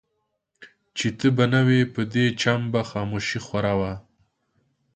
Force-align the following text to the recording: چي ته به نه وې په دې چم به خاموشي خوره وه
چي 0.97 1.07
ته 1.17 1.27
به 1.35 1.45
نه 1.53 1.61
وې 1.67 1.81
په 1.93 2.01
دې 2.13 2.25
چم 2.41 2.61
به 2.71 2.81
خاموشي 2.89 3.39
خوره 3.45 3.73
وه 3.79 3.93